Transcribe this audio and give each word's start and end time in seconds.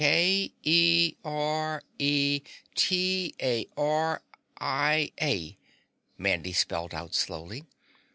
"K 0.01 0.51
E 0.63 1.13
R 1.23 1.83
E 1.99 2.41
T 2.73 3.35
A 3.39 3.67
R 3.77 4.23
I 4.59 5.11
A," 5.21 5.57
Mandy 6.17 6.53
spelled 6.53 6.95
out 6.95 7.13
slowly. 7.13 7.65